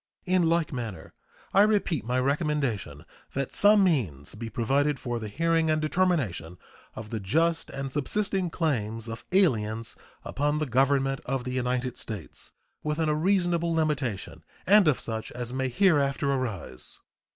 In 0.25 0.49
like 0.49 0.73
manner 0.73 1.13
I 1.53 1.61
repeat 1.61 2.03
my 2.03 2.19
recommendation 2.19 3.05
that 3.33 3.53
some 3.53 3.83
means 3.83 4.33
be 4.33 4.49
provided 4.49 4.97
for 4.99 5.19
the 5.19 5.27
hearing 5.27 5.69
and 5.69 5.79
determination 5.79 6.57
of 6.95 7.11
the 7.11 7.19
just 7.19 7.69
and 7.69 7.91
subsisting 7.91 8.49
claims 8.49 9.07
of 9.07 9.23
aliens 9.31 9.95
upon 10.25 10.57
the 10.57 10.65
Government 10.65 11.21
of 11.27 11.43
the 11.43 11.53
United 11.53 11.97
States 11.97 12.51
within 12.81 13.09
a 13.09 13.13
reasonable 13.15 13.71
limitation, 13.75 14.43
and 14.65 14.87
of 14.87 14.99
such 14.99 15.31
as 15.33 15.53
may 15.53 15.69
hereafter 15.69 16.31
arise. 16.31 16.99